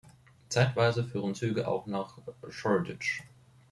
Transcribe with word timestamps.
Zeitweise 0.49 1.03
fuhren 1.03 1.35
Züge 1.35 1.67
auch 1.67 1.85
nach 1.85 2.17
Shoreditch. 2.49 3.21